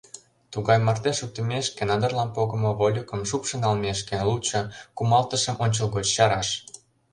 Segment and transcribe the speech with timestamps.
[0.53, 4.61] Тугай марте шуктымешке, надырлан погымо вольыкым шупшын налмешке, лучо
[4.97, 6.49] кумалтышым ончылгоч чараш!